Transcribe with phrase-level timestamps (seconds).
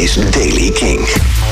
[0.00, 1.00] is Daily King.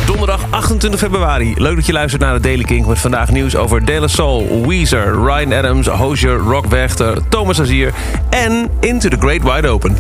[0.06, 1.54] Donderdag 28 februari.
[1.56, 5.14] Leuk dat je luistert naar de Daily King met vandaag nieuws over De La Weezer,
[5.14, 7.94] Ryan Adams, Hozier, Rock Werchter, Thomas Azier
[8.30, 9.96] en Into the Great Wide Open.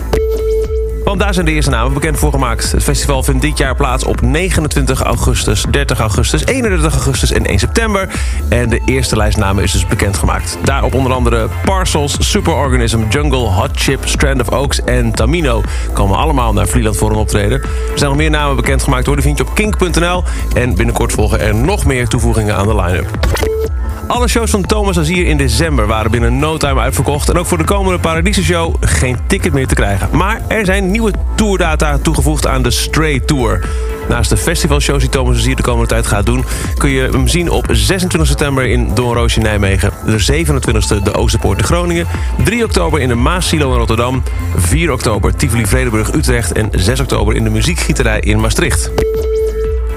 [1.08, 2.72] Want daar zijn de eerste namen bekend voor gemaakt.
[2.72, 7.58] Het festival vindt dit jaar plaats op 29 augustus, 30 augustus, 31 augustus en 1
[7.58, 8.08] september.
[8.48, 10.58] En de eerste lijst namen is dus bekendgemaakt.
[10.64, 15.62] Daarop onder andere Parcels, Superorganism, Jungle, Hot Chip, Strand of Oaks en Tamino
[15.92, 17.62] komen allemaal naar Vlieland voor een optreden.
[17.62, 20.24] Er zijn nog meer namen bekendgemaakt hoor, die vind je op kink.nl.
[20.54, 23.77] En binnenkort volgen er nog meer toevoegingen aan de line-up.
[24.08, 27.28] Alle shows van Thomas Azier in december waren binnen no time uitverkocht.
[27.28, 30.08] En ook voor de komende Paradiso Show geen ticket meer te krijgen.
[30.12, 33.68] Maar er zijn nieuwe tourdata toegevoegd aan de Stray Tour.
[34.08, 36.44] Naast de festivalshows die Thomas Azier de komende tijd gaat doen...
[36.78, 39.92] kun je hem zien op 26 september in Doornroosje Nijmegen...
[40.06, 42.06] de 27e de Oosterpoort in Groningen...
[42.44, 44.22] 3 oktober in de Maasilo in Rotterdam...
[44.56, 46.52] 4 oktober Tivoli Vredenburg Utrecht...
[46.52, 48.90] en 6 oktober in de Muziekgieterij in Maastricht.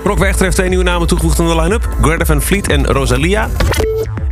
[0.04, 1.90] Rock Werchter heeft twee nieuwe namen toegevoegd aan de line-up.
[2.02, 3.50] Greta Van Fleet en Rosalia.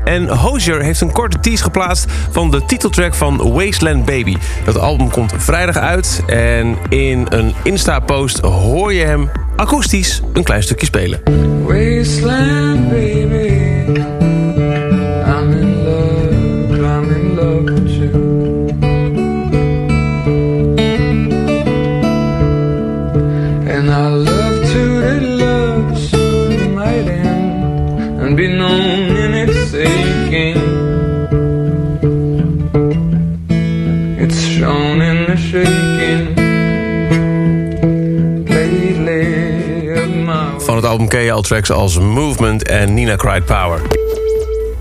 [0.10, 4.36] En Hozier heeft een korte tease geplaatst van de titeltrack van Wasteland Baby.
[4.66, 10.64] Dat album komt vrijdag uit en in een Insta-post hoor je hem akoestisch een klein
[10.64, 11.22] stukje spelen.
[11.64, 13.50] Wasteland baby,
[15.26, 18.39] I'm in love, I'm in love with you.
[28.30, 29.34] And in
[34.18, 36.38] its shown in the shaking
[40.58, 43.82] Van het album al tracks als Movement en Nina Cried Power.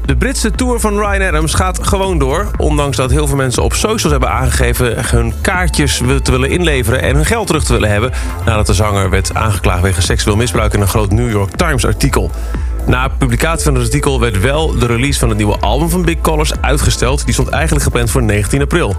[0.04, 2.50] De Britse tour van Ryan Adams gaat gewoon door.
[2.56, 5.06] Ondanks dat heel veel mensen op socials hebben aangegeven...
[5.10, 8.12] hun kaartjes te willen inleveren en hun geld terug te willen hebben...
[8.44, 10.74] nadat de zanger werd aangeklaagd wegens seksueel misbruik...
[10.74, 12.30] in een groot New York Times artikel.
[12.88, 16.20] Na publicatie van het artikel werd wel de release van het nieuwe album van Big
[16.20, 17.24] Colors uitgesteld.
[17.24, 18.96] Die stond eigenlijk gepland voor 19 april.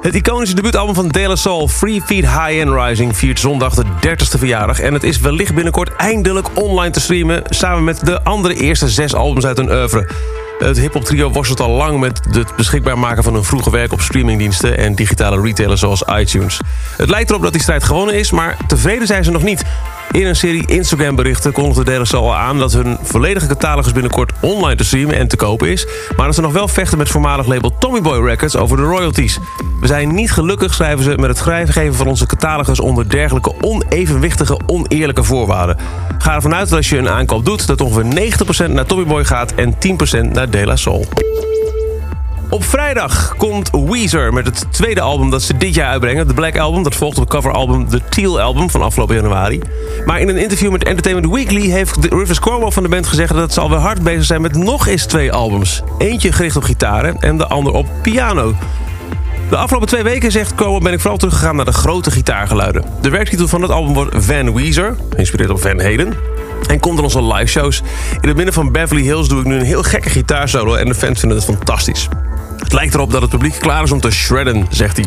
[0.00, 3.16] Het iconische debuutalbum van De La Soul, Free Feet High and Rising...
[3.16, 4.80] viert zondag de 30ste verjaardag.
[4.80, 7.42] En het is wellicht binnenkort eindelijk online te streamen...
[7.48, 10.08] samen met de andere eerste zes albums uit hun oeuvre.
[10.58, 14.00] Het hip-hop trio worstelt al lang met het beschikbaar maken van hun vroege werk op
[14.00, 16.60] streamingdiensten en digitale retailers zoals iTunes.
[16.96, 19.64] Het lijkt erop dat die strijd gewonnen is, maar tevreden zijn ze nog niet.
[20.14, 24.32] In een serie Instagram-berichten kondigde De La Soul al aan dat hun volledige catalogus binnenkort
[24.40, 25.86] online te streamen en te kopen is.
[26.16, 29.38] Maar dat ze nog wel vechten met voormalig label Tommy Boy Records over de royalties.
[29.80, 34.58] We zijn niet gelukkig, schrijven ze, met het schrijfgeven van onze catalogus onder dergelijke onevenwichtige,
[34.66, 35.76] oneerlijke voorwaarden.
[36.18, 38.32] Ga ervan uit dat als je een aankoop doet, dat ongeveer
[38.68, 41.06] 90% naar Tommy Boy gaat en 10% naar De La Soul.
[42.50, 46.28] Op vrijdag komt Weezer met het tweede album dat ze dit jaar uitbrengen.
[46.28, 49.60] De Black Album, dat volgt op het coveralbum The Teal Album van afgelopen januari.
[50.04, 53.34] Maar in een interview met Entertainment Weekly heeft Rivers Cuomo van de band gezegd...
[53.34, 55.82] dat ze alweer hard bezig zijn met nog eens twee albums.
[55.98, 58.54] Eentje gericht op gitaren en de ander op piano.
[59.50, 62.84] De afgelopen twee weken, zegt Cuomo, ben ik vooral teruggegaan naar de grote gitaargeluiden.
[63.00, 66.14] De werktitel van het album wordt Van Weezer, geïnspireerd op Van Halen.
[66.68, 67.82] En komt in onze live shows.
[68.20, 70.74] In het midden van Beverly Hills doe ik nu een heel gekke gitaarsolo...
[70.74, 72.08] en de fans vinden het fantastisch.
[72.64, 75.06] Het lijkt erop dat het publiek klaar is om te shredden, zegt hij.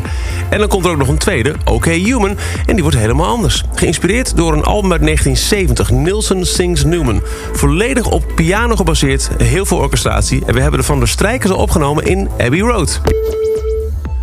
[0.49, 3.63] En dan komt er ook nog een tweede, OK Human, en die wordt helemaal anders.
[3.73, 7.21] Geïnspireerd door een album uit 1970, Nilsson Sings Newman.
[7.53, 10.43] Volledig op piano gebaseerd, heel veel orchestratie...
[10.45, 13.01] en we hebben er van de strijkers al opgenomen in Abbey Road.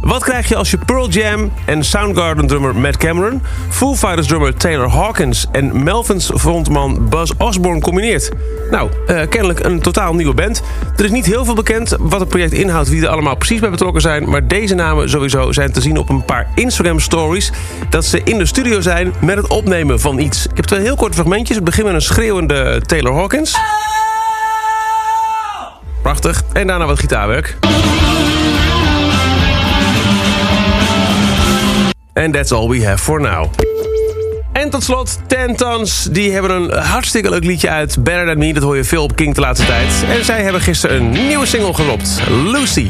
[0.04, 3.42] Wat krijg je als je Pearl Jam en Soundgarden drummer Matt Cameron...
[3.68, 8.30] Foo Fighters drummer Taylor Hawkins en Melvins frontman Buzz Osborne combineert?
[8.70, 10.62] Nou, uh, kennelijk een totaal nieuwe band.
[10.96, 12.88] Er is niet heel veel bekend wat het project inhoudt...
[12.88, 14.28] wie er allemaal precies bij betrokken zijn...
[14.28, 17.52] maar deze namen sowieso zijn te zien op een paar Instagram stories...
[17.88, 20.46] dat ze in de studio zijn met het opnemen van iets.
[20.46, 21.56] Ik heb twee heel korte fragmentjes.
[21.56, 23.56] Het begint met een schreeuwende Taylor Hawkins.
[26.02, 26.42] Prachtig.
[26.52, 27.56] En daarna wat gitaarwerk.
[32.14, 33.50] And that's all we have for now.
[34.52, 36.08] En tot slot, Ten Tons.
[36.10, 38.04] Die hebben een hartstikke leuk liedje uit.
[38.04, 40.04] Better Than Me, dat hoor je veel op King de laatste tijd.
[40.18, 42.20] En zij hebben gisteren een nieuwe single gedropt.
[42.28, 42.88] Lucy.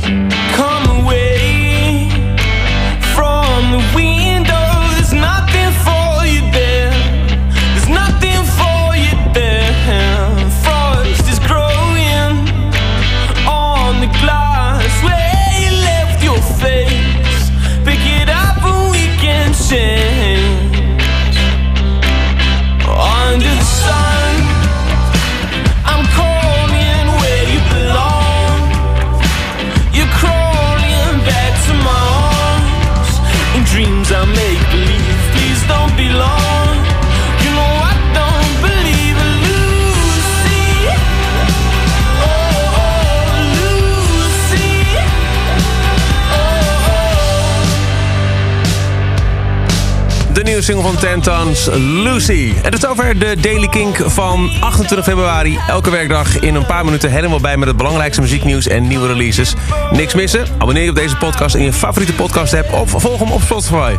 [50.64, 52.54] Single van Ten Tons, Lucy.
[52.62, 55.58] En tot zover de Daily Kink van 28 februari.
[55.68, 59.54] Elke werkdag in een paar minuten helemaal bij met het belangrijkste muzieknieuws en nieuwe releases.
[59.90, 60.46] Niks missen?
[60.58, 63.96] Abonneer je op deze podcast in je favoriete podcast app of volg hem op Spotify.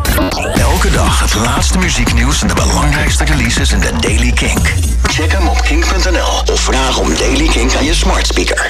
[0.56, 4.74] Elke dag het laatste muzieknieuws en de belangrijkste releases in de Daily Kink.
[5.04, 8.64] Check hem op kink.nl of vraag om Daily Kink aan je smart speaker.